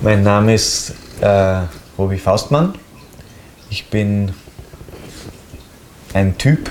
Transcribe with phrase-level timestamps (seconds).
[0.00, 1.62] Mein Name ist äh,
[1.98, 2.74] Robi Faustmann.
[3.68, 4.32] Ich bin
[6.14, 6.70] ein Typ.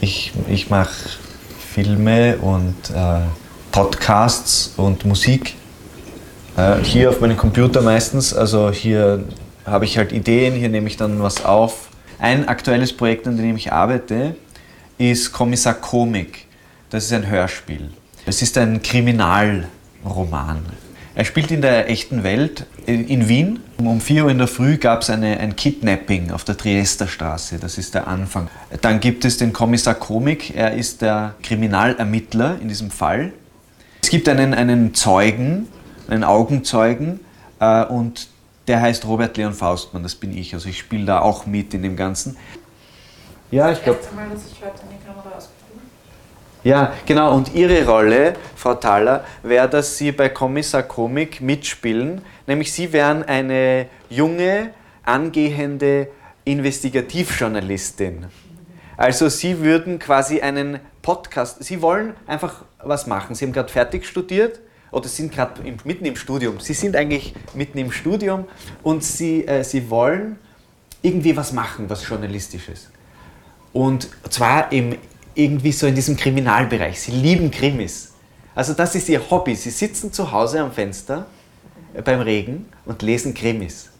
[0.00, 0.92] Ich, ich mache
[1.72, 3.20] Filme und äh,
[3.70, 5.54] Podcasts und Musik.
[6.56, 8.34] Äh, hier auf meinem Computer meistens.
[8.34, 9.22] Also hier
[9.64, 11.88] habe ich halt Ideen, hier nehme ich dann was auf.
[12.18, 14.34] Ein aktuelles Projekt, an dem ich arbeite,
[14.98, 16.46] ist Kommissar Komik.
[16.90, 17.90] Das ist ein Hörspiel.
[18.26, 20.66] Es ist ein Kriminalroman.
[21.16, 23.60] Er spielt in der echten Welt in Wien.
[23.78, 27.58] Um 4 Uhr in der Früh gab es ein Kidnapping auf der Triester Straße.
[27.58, 28.48] Das ist der Anfang.
[28.82, 30.54] Dann gibt es den Kommissar Komik.
[30.54, 33.32] Er ist der Kriminalermittler in diesem Fall.
[34.02, 35.68] Es gibt einen, einen Zeugen,
[36.06, 37.20] einen Augenzeugen
[37.60, 38.28] äh, und
[38.68, 40.02] der heißt Robert Leon Faustmann.
[40.02, 40.52] Das bin ich.
[40.52, 42.36] Also ich spiele da auch mit in dem Ganzen.
[43.50, 44.00] Ja, ich glaube.
[46.66, 47.32] Ja, genau.
[47.32, 52.22] Und Ihre Rolle, Frau Thaler, wäre, dass Sie bei Kommissar Komik mitspielen.
[52.48, 54.70] Nämlich Sie wären eine junge,
[55.04, 56.08] angehende
[56.42, 58.26] Investigativjournalistin.
[58.96, 63.36] Also Sie würden quasi einen Podcast, Sie wollen einfach was machen.
[63.36, 64.58] Sie haben gerade fertig studiert
[64.90, 66.58] oder sind gerade mitten im Studium.
[66.58, 68.44] Sie sind eigentlich mitten im Studium
[68.82, 70.36] und Sie, äh, Sie wollen
[71.00, 72.90] irgendwie was machen, was Journalistisches.
[73.72, 74.96] Und zwar im
[75.36, 77.00] irgendwie so in diesem Kriminalbereich.
[77.00, 78.12] Sie lieben Krimis.
[78.54, 79.54] Also das ist ihr Hobby.
[79.54, 81.26] Sie sitzen zu Hause am Fenster
[81.94, 83.90] äh, beim Regen und lesen Krimis.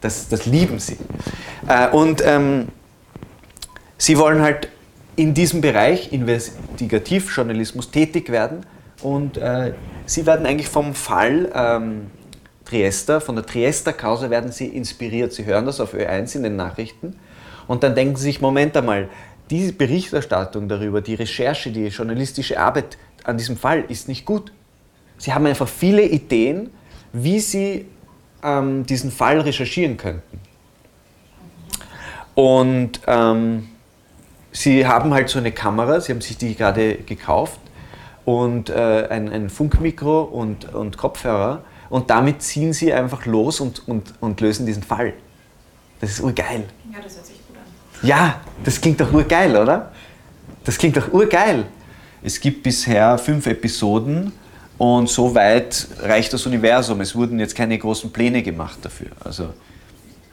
[0.00, 0.96] Das, das lieben sie.
[1.66, 2.68] Äh, und ähm,
[3.98, 4.68] sie wollen halt
[5.16, 8.64] in diesem Bereich Investigativjournalismus tätig werden
[9.02, 9.74] und äh,
[10.06, 12.10] sie werden eigentlich vom Fall ähm,
[12.64, 15.32] Triester, von der Triester-Causa werden sie inspiriert.
[15.32, 17.16] Sie hören das auf Ö1 in den Nachrichten
[17.66, 19.08] und dann denken sie sich, Moment einmal,
[19.50, 24.52] diese Berichterstattung darüber, die Recherche, die journalistische Arbeit an diesem Fall ist nicht gut.
[25.18, 26.70] Sie haben einfach viele Ideen,
[27.12, 27.86] wie sie
[28.42, 30.40] ähm, diesen Fall recherchieren könnten.
[32.34, 33.68] Und ähm,
[34.52, 37.60] sie haben halt so eine Kamera, sie haben sich die gerade gekauft
[38.24, 43.86] und äh, ein, ein, Funkmikro und, und Kopfhörer und damit ziehen sie einfach los und,
[43.86, 45.12] und, und lösen diesen Fall.
[46.00, 46.64] Das ist urgeil.
[46.90, 47.42] Ja, das hört sich
[48.02, 49.92] ja, das klingt doch urgeil, oder?
[50.64, 51.66] Das klingt doch urgeil.
[52.22, 54.32] Es gibt bisher fünf Episoden
[54.78, 57.00] und so weit reicht das Universum.
[57.00, 59.08] Es wurden jetzt keine großen Pläne gemacht dafür.
[59.24, 59.50] Also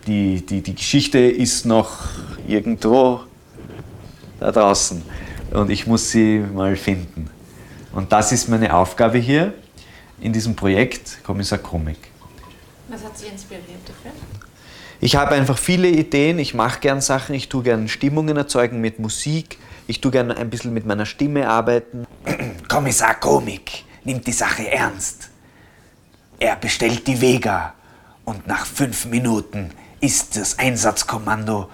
[0.07, 2.07] die, die, die Geschichte ist noch
[2.47, 3.21] irgendwo
[4.39, 5.03] da draußen
[5.51, 7.29] und ich muss sie mal finden.
[7.93, 9.53] Und das ist meine Aufgabe hier
[10.21, 12.08] in diesem Projekt Kommissar Komik.
[12.89, 14.11] Was hat Sie inspiriert dafür?
[14.99, 18.99] Ich habe einfach viele Ideen, ich mache gern Sachen, ich tue gern Stimmungen erzeugen mit
[18.99, 19.57] Musik,
[19.87, 22.05] ich tue gern ein bisschen mit meiner Stimme arbeiten.
[22.67, 25.29] Kommissar Komik nimmt die Sache ernst.
[26.39, 27.73] Er bestellt die Vega
[28.25, 29.71] und nach fünf Minuten
[30.01, 31.69] ist das Einsatzkommando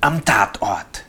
[0.00, 1.04] am Tatort.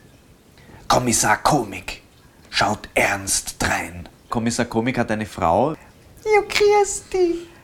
[0.87, 2.01] Kommissar Komik
[2.49, 4.07] schaut ernst drein.
[4.29, 5.75] Kommissar Komik hat eine Frau.
[6.23, 7.58] Grüß dich.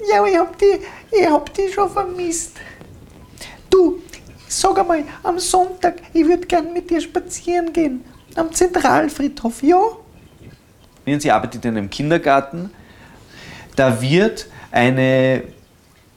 [0.00, 2.56] Ja, ich hab die, ich hab die schon vermisst.
[3.70, 4.00] Du,
[4.48, 8.04] sag einmal, am Sonntag, ich würde gern mit dir spazieren gehen.
[8.34, 9.80] Am Zentralfriedhof, ja?
[11.18, 12.70] Sie arbeitet in einem Kindergarten.
[13.76, 15.44] Da wird eine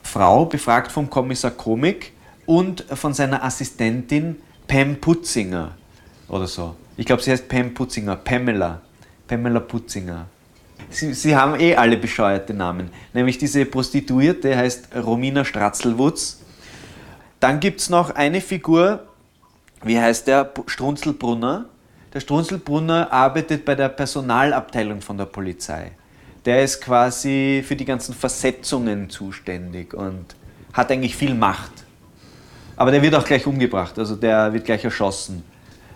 [0.02, 2.12] Frau befragt vom Kommissar Komik
[2.46, 5.76] und von seiner Assistentin Pam Putzinger
[6.28, 6.74] oder so.
[6.96, 8.80] Ich glaube, sie heißt Pam Putzinger, Pamela.
[9.26, 10.26] Pamela Putzinger.
[10.90, 12.90] Sie, sie, haben eh alle bescheuerte Namen.
[13.12, 16.38] Nämlich diese Prostituierte heißt Romina Stratzelwutz
[17.40, 19.04] dann gibt es noch eine Figur,
[19.84, 20.52] wie heißt der?
[20.66, 21.66] Strunzelbrunner.
[22.12, 25.92] Der Strunzelbrunner arbeitet bei der Personalabteilung von der Polizei.
[26.44, 30.34] Der ist quasi für die ganzen Versetzungen zuständig und
[30.72, 31.72] hat eigentlich viel Macht.
[32.76, 35.44] Aber der wird auch gleich umgebracht, also der wird gleich erschossen.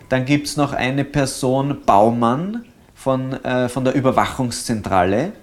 [0.09, 5.33] Dann gibt es noch eine Person, Baumann von, äh, von der Überwachungszentrale.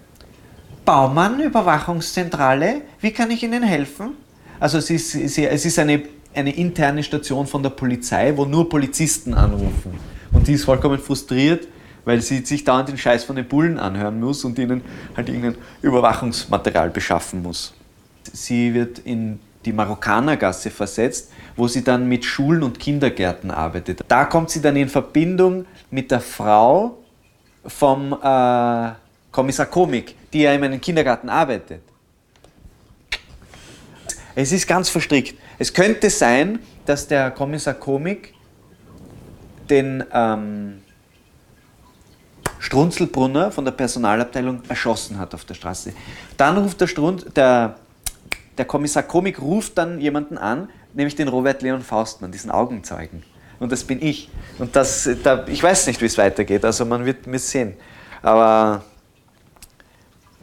[0.84, 4.16] Baumann, Überwachungszentrale, wie kann ich Ihnen helfen?
[4.58, 6.02] Also es ist, es ist eine,
[6.34, 9.98] eine interne Station von der Polizei, wo nur Polizisten anrufen.
[10.32, 11.66] Und die ist vollkommen frustriert,
[12.04, 14.82] weil sie sich dauernd den Scheiß von den Bullen anhören muss und ihnen
[15.16, 17.74] halt irgendein Überwachungsmaterial beschaffen muss.
[18.32, 24.00] Sie wird in die Marokkanergasse versetzt, wo sie dann mit Schulen und Kindergärten arbeitet.
[24.08, 26.99] Da kommt sie dann in Verbindung mit der Frau
[27.66, 28.90] vom äh,
[29.30, 31.82] Kommissar Komik, die ja in einem Kindergarten arbeitet.
[34.34, 35.38] Es ist ganz verstrickt.
[35.58, 38.34] Es könnte sein, dass der Kommissar Komik
[39.68, 40.82] den ähm,
[42.58, 45.92] Strunzelbrunner von der Personalabteilung erschossen hat auf der Straße.
[46.36, 47.76] Dann ruft der, Strun der
[48.60, 53.22] der Kommissar Komik ruft dann jemanden an, nämlich den Robert Leon Faustmann, diesen Augenzeugen.
[53.60, 54.28] Und das bin ich.
[54.58, 57.74] Und das, da, ich weiß nicht, wie es weitergeht, also man wird mir sehen.
[58.22, 58.82] Aber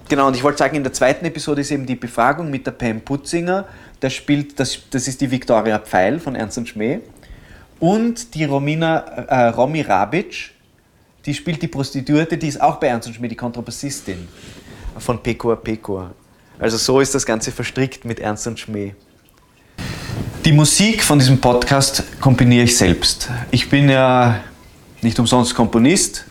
[0.08, 2.72] genau, und ich wollte sagen, in der zweiten Episode ist eben die Befragung mit der
[2.72, 3.66] Pam Putzinger.
[4.00, 7.00] Das spielt, das, das ist die Viktoria Pfeil von Ernst und Schmäh.
[7.80, 10.52] Und die Romina, äh, Romy Rabic,
[11.26, 14.28] die spielt die Prostituierte, die ist auch bei Ernst und Schmäh, die Kontrabassistin
[15.00, 16.12] von Pekor Pekor.
[16.60, 18.94] Also so ist das Ganze verstrickt mit Ernst und Schmäh.
[20.48, 23.30] Die Musik von diesem Podcast komponiere ich selbst.
[23.52, 24.40] Ich bin ja
[25.02, 26.24] nicht umsonst Komponist.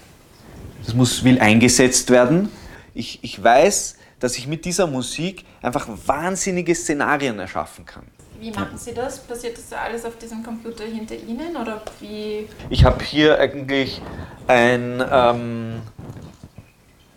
[0.86, 2.48] Das muss, will eingesetzt werden.
[2.94, 8.04] Ich, ich weiß, dass ich mit dieser Musik einfach wahnsinnige Szenarien erschaffen kann.
[8.40, 9.18] Wie machen Sie das?
[9.18, 12.48] Passiert das alles auf diesem Computer hinter Ihnen oder wie?
[12.70, 14.00] Ich habe hier eigentlich
[14.46, 15.82] ein, ähm,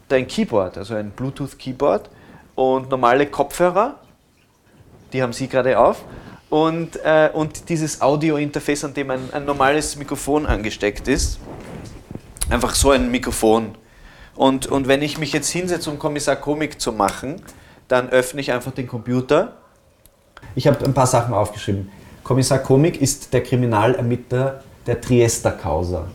[0.09, 2.09] ein Keyboard, also ein Bluetooth-Keyboard
[2.55, 4.01] und normale Kopfhörer,
[5.13, 6.03] die haben Sie gerade auf.
[6.49, 11.39] Und, äh, und dieses Audio-Interface, an dem ein, ein normales Mikrofon angesteckt ist.
[12.49, 13.75] Einfach so ein Mikrofon.
[14.35, 17.41] Und, und wenn ich mich jetzt hinsetze, um Kommissar Komik zu machen,
[17.87, 19.57] dann öffne ich einfach den Computer.
[20.55, 21.91] Ich habe ein paar Sachen aufgeschrieben.
[22.23, 26.07] Kommissar Komik ist der Kriminalermittler der Triester Causa.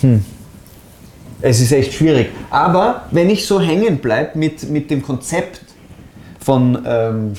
[0.00, 0.24] Hm.
[1.42, 2.30] Es ist echt schwierig.
[2.50, 5.62] Aber wenn ich so hängen bleibe mit, mit dem Konzept
[6.38, 7.34] von ähm,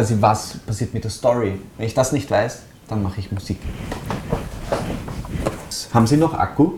[0.00, 3.58] quasi was passiert mit der Story, wenn ich das nicht weiß, dann mache ich Musik.
[5.92, 6.72] Haben Sie noch Akku?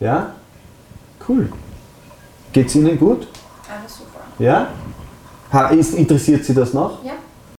[0.00, 0.34] Ja?
[1.26, 1.50] Cool.
[2.52, 3.26] Geht's Ihnen gut?
[3.66, 4.20] Alles super.
[4.38, 4.68] Ja?
[5.50, 7.02] Ha, ist, interessiert Sie das noch?
[7.04, 7.12] Ja.